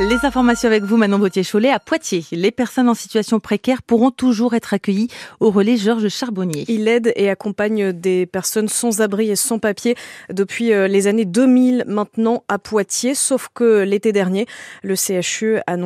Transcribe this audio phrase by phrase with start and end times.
[0.00, 2.24] Les informations avec vous, Manon Bautier-Cholet, à Poitiers.
[2.32, 5.08] Les personnes en situation précaire pourront toujours être accueillies
[5.40, 6.64] au relais Georges Charbonnier.
[6.68, 9.96] Il aide et accompagne des personnes sans abri et sans papier
[10.32, 14.46] depuis euh, les années 2000 maintenant à Poitiers, sauf que l'été dernier,
[14.82, 15.76] le CHU a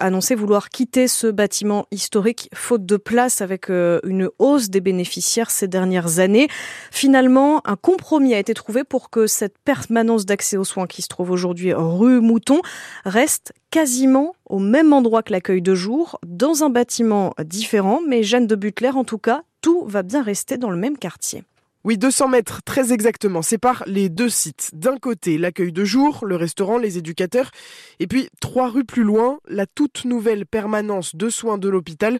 [0.00, 5.50] annoncé vouloir quitter ce bâtiment historique faute de place avec euh, une hausse des bénéficiaires
[5.50, 6.48] ces dernières années.
[6.90, 11.08] Finalement, un compromis a été trouvé pour que cette permanence d'accès aux soins qui se
[11.08, 12.60] trouve aujourd'hui rue Mouton
[13.06, 13.37] reste
[13.70, 18.56] quasiment au même endroit que l'accueil de jour, dans un bâtiment différent, mais Jeanne de
[18.56, 21.44] Butler, en tout cas, tout va bien rester dans le même quartier.
[21.84, 24.70] Oui, 200 mètres, très exactement, séparent les deux sites.
[24.72, 27.52] D'un côté, l'accueil de jour, le restaurant, les éducateurs,
[28.00, 32.18] et puis trois rues plus loin, la toute nouvelle permanence de soins de l'hôpital.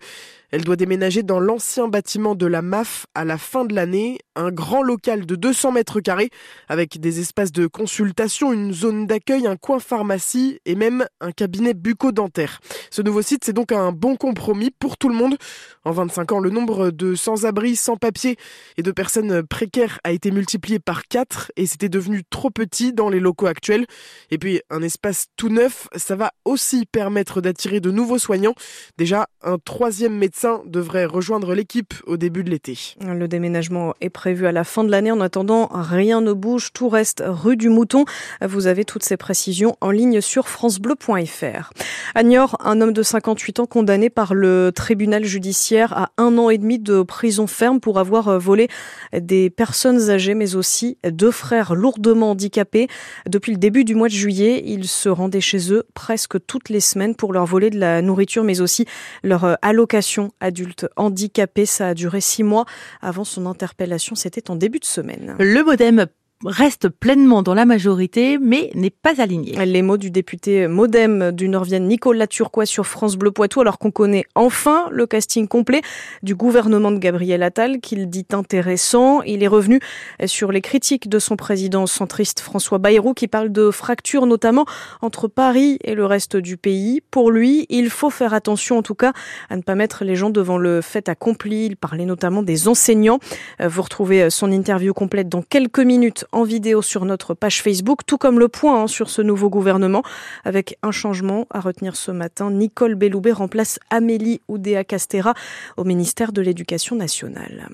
[0.50, 4.52] Elle doit déménager dans l'ancien bâtiment de la MAF à la fin de l'année, un
[4.52, 6.30] grand local de 200 mètres carrés,
[6.68, 11.74] avec des espaces de consultation, une zone d'accueil, un coin pharmacie et même un cabinet
[11.74, 12.60] bucco-dentaire.
[12.90, 15.36] Ce nouveau site, c'est donc un bon compromis pour tout le monde.
[15.84, 18.36] En 25 ans, le nombre de sans-abri, sans-papiers
[18.76, 23.08] et de personnes précaire a été multiplié par 4 et c'était devenu trop petit dans
[23.08, 23.86] les locaux actuels.
[24.30, 28.54] Et puis un espace tout neuf, ça va aussi permettre d'attirer de nouveaux soignants.
[28.98, 32.78] Déjà, un troisième médecin devrait rejoindre l'équipe au début de l'été.
[33.00, 35.10] Le déménagement est prévu à la fin de l'année.
[35.10, 38.04] En attendant, rien ne bouge, tout reste rue du Mouton.
[38.42, 41.70] Vous avez toutes ces précisions en ligne sur francebleu.fr.
[42.14, 46.58] À un homme de 58 ans condamné par le tribunal judiciaire à un an et
[46.58, 48.68] demi de prison ferme pour avoir volé
[49.12, 52.88] des personnes âgées, mais aussi deux frères lourdement handicapés.
[53.28, 56.80] Depuis le début du mois de juillet, ils se rendaient chez eux presque toutes les
[56.80, 58.84] semaines pour leur voler de la nourriture, mais aussi
[59.22, 61.66] leur allocation adulte handicapé.
[61.66, 62.64] Ça a duré six mois
[63.00, 64.14] avant son interpellation.
[64.14, 65.36] C'était en début de semaine.
[65.38, 66.06] Le modem
[66.44, 69.52] reste pleinement dans la majorité, mais n'est pas aligné.
[69.66, 73.90] Les mots du député Modem du Nord-Vienne Nicolas Turquois sur France Bleu Poitou, alors qu'on
[73.90, 75.82] connaît enfin le casting complet
[76.22, 79.22] du gouvernement de Gabriel Attal, qu'il dit intéressant.
[79.22, 79.80] Il est revenu
[80.26, 84.64] sur les critiques de son président centriste François Bayrou, qui parle de fractures notamment
[85.02, 87.02] entre Paris et le reste du pays.
[87.10, 89.12] Pour lui, il faut faire attention en tout cas
[89.50, 91.66] à ne pas mettre les gens devant le fait accompli.
[91.66, 93.18] Il parlait notamment des enseignants.
[93.58, 98.18] Vous retrouvez son interview complète dans quelques minutes en vidéo sur notre page Facebook, tout
[98.18, 100.02] comme le point hein, sur ce nouveau gouvernement,
[100.44, 102.50] avec un changement à retenir ce matin.
[102.50, 105.34] Nicole Belloubet remplace Amélie Oudéa Castera
[105.76, 107.68] au ministère de l'Éducation nationale.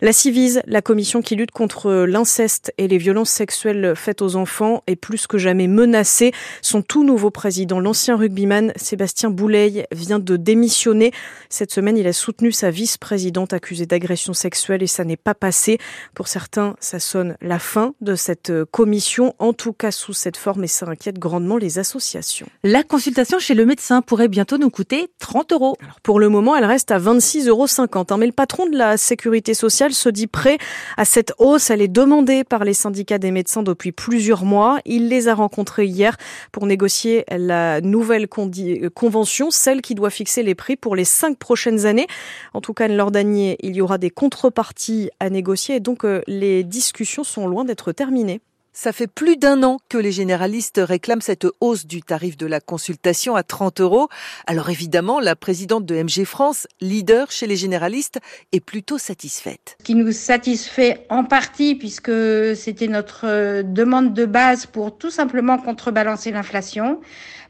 [0.00, 4.82] La Civise, la commission qui lutte contre l'inceste et les violences sexuelles faites aux enfants,
[4.86, 6.32] est plus que jamais menacée.
[6.62, 11.12] Son tout nouveau président, l'ancien rugbyman Sébastien Boulay, vient de démissionner.
[11.48, 15.78] Cette semaine, il a soutenu sa vice-présidente accusée d'agression sexuelle et ça n'est pas passé.
[16.14, 20.36] Pour certains, ça sonne la fin de cette euh, commission, en tout cas sous cette
[20.36, 22.46] forme, et ça inquiète grandement les associations.
[22.62, 25.76] La consultation chez le médecin pourrait bientôt nous coûter 30 euros.
[25.80, 27.66] Alors pour le moment, elle reste à 26,50 euros.
[28.10, 30.58] Hein, mais le patron de la sécurité sociale se dit prêt
[30.96, 31.70] à cette hausse.
[31.70, 34.78] Elle est demandée par les syndicats des médecins depuis plusieurs mois.
[34.84, 36.16] Il les a rencontrés hier
[36.52, 41.38] pour négocier la nouvelle euh, convention, celle qui doit fixer les prix pour les cinq
[41.38, 42.06] prochaines années.
[42.54, 46.22] En tout cas, lors d'année, il y aura des contreparties à négocier et donc euh,
[46.26, 48.40] les discussions sont loin d'être terminé.
[48.78, 52.60] Ça fait plus d'un an que les généralistes réclament cette hausse du tarif de la
[52.60, 54.08] consultation à 30 euros.
[54.46, 58.18] Alors évidemment, la présidente de MG France, leader chez les généralistes,
[58.52, 59.78] est plutôt satisfaite.
[59.80, 62.12] Ce qui nous satisfait en partie puisque
[62.54, 67.00] c'était notre euh, demande de base pour tout simplement contrebalancer l'inflation.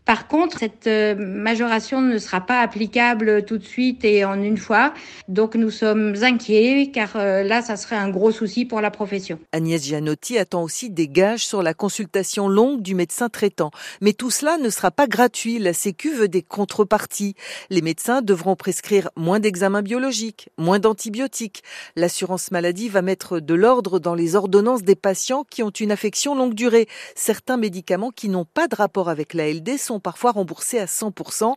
[0.07, 4.57] Par contre, cette euh, majoration ne sera pas applicable tout de suite et en une
[4.57, 4.95] fois.
[5.27, 9.41] Donc nous sommes inquiets car euh, là, ça serait un gros souci pour la profession.
[9.51, 13.73] Agnès Gianotti attend aussi des gages sur la consultation longue du médecin traitant.
[14.01, 15.59] Mais tout cela ne sera pas gratuit.
[15.59, 17.35] La Sécu veut des contreparties.
[17.71, 21.65] Les médecins devront prescrire moins d'examens biologiques, moins d'antibiotiques.
[21.97, 26.37] L'assurance maladie va mettre de l'ordre dans les ordonnances des patients qui ont une affection
[26.37, 26.87] longue durée.
[27.17, 31.55] Certains médicaments qui n'ont pas de rapport avec la LD parfois remboursés à 100%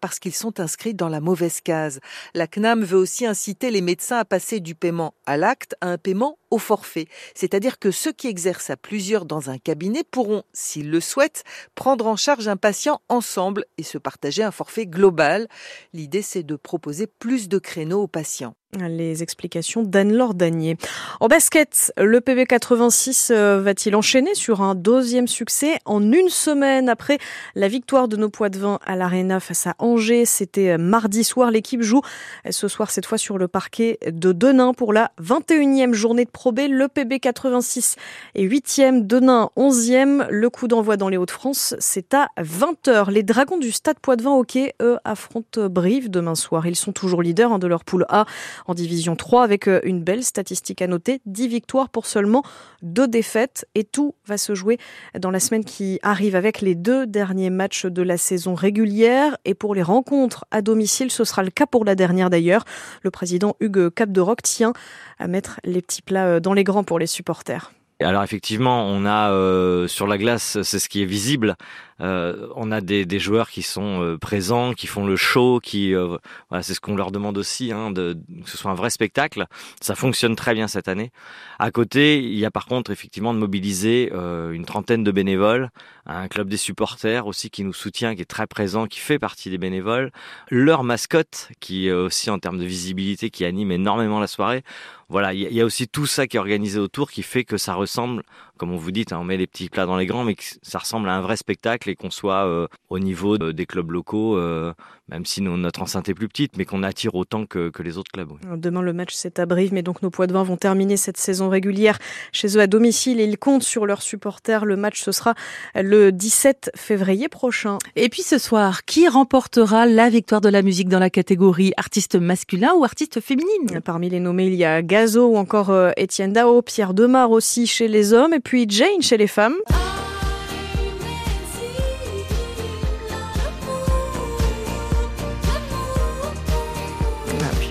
[0.00, 2.00] parce qu'ils sont inscrits dans la mauvaise case.
[2.34, 5.98] La CNAM veut aussi inciter les médecins à passer du paiement à l'acte à un
[5.98, 7.06] paiement au forfait.
[7.34, 11.44] C'est-à-dire que ceux qui exercent à plusieurs dans un cabinet pourront, s'ils le souhaitent,
[11.74, 15.48] prendre en charge un patient ensemble et se partager un forfait global.
[15.92, 18.54] L'idée, c'est de proposer plus de créneaux aux patients.
[18.78, 20.76] Les explications d'Anne-Laure Danier.
[21.20, 27.18] En basket, le PB86 euh, va-t-il enchaîner sur un deuxième succès en une semaine après
[27.54, 29.76] la victoire de nos poids de vin à l'Arena face à
[30.24, 31.52] C'était euh, mardi soir.
[31.52, 32.00] L'équipe joue
[32.44, 36.30] euh, ce soir cette fois sur le parquet de Denain pour la 21e journée de
[36.30, 36.62] Pro B.
[36.68, 37.94] Le PB86
[38.34, 40.26] est 8e, Denain 11e.
[40.28, 43.12] Le coup d'envoi dans les Hauts-de-France, c'est à 20h.
[43.12, 46.66] Les Dragons du Stade Poids-de-Vin Hockey, eux, affrontent Brive demain soir.
[46.66, 48.26] Ils sont toujours leaders hein, de leur poule A
[48.66, 52.42] en division 3 avec euh, une belle statistique à noter, 10 victoires pour seulement
[52.82, 54.78] 2 défaites et tout va se jouer
[55.16, 59.54] dans la semaine qui arrive avec les deux derniers matchs de la saison régulière et
[59.54, 62.64] pour rencontres à domicile, ce sera le cas pour la dernière d'ailleurs.
[63.02, 64.72] Le président Hugues Capderoc tient
[65.18, 67.72] à mettre les petits plats euh, dans les grands pour les supporters.
[68.00, 71.56] Alors effectivement, on a euh, sur la glace, c'est ce qui est visible.
[72.00, 75.94] Euh, on a des, des, joueurs qui sont euh, présents, qui font le show, qui
[75.94, 76.18] euh,
[76.50, 79.46] voilà, c'est ce qu'on leur demande aussi, hein, de, que ce soit un vrai spectacle.
[79.80, 81.10] Ça fonctionne très bien cette année.
[81.58, 85.70] À côté, il y a par contre effectivement de mobiliser une trentaine de bénévoles,
[86.06, 89.50] un club des supporters aussi qui nous soutient, qui est très présent, qui fait partie
[89.50, 90.12] des bénévoles,
[90.50, 94.62] leur mascotte qui aussi en termes de visibilité, qui anime énormément la soirée.
[95.08, 97.74] Voilà, il y a aussi tout ça qui est organisé autour, qui fait que ça
[97.74, 98.24] ressemble
[98.56, 100.42] comme on vous dit, hein, on met les petits plats dans les grands, mais que
[100.62, 104.36] ça ressemble à un vrai spectacle et qu'on soit euh, au niveau des clubs locaux,
[104.36, 104.72] euh,
[105.08, 108.32] même si notre enceinte est plus petite, mais qu'on attire autant que, les autres clubs.
[108.56, 111.18] Demain, le match c'est à Brive, mais donc nos poids de vin vont terminer cette
[111.18, 111.98] saison régulière
[112.32, 114.64] chez eux à domicile et ils comptent sur leurs supporters.
[114.64, 115.34] Le match, ce sera
[115.74, 117.78] le 17 février prochain.
[117.94, 122.16] Et puis ce soir, qui remportera la victoire de la musique dans la catégorie artiste
[122.16, 123.80] masculin ou artiste féminine?
[123.84, 127.66] Parmi les nommés, il y a Gazo ou encore euh, Étienne Dao, Pierre Demar aussi
[127.66, 129.56] chez les hommes puis Jane chez les femmes.
[129.68, 129.74] Ah,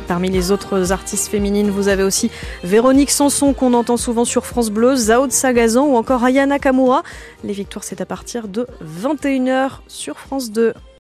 [0.06, 2.30] parmi les autres artistes féminines, vous avez aussi
[2.66, 7.04] Véronique Sanson qu'on entend souvent sur France Bleu, Zao Sagazan ou encore Ayana Kamura.
[7.45, 10.74] Les victoires, c'est à partir de 21h sur France 2.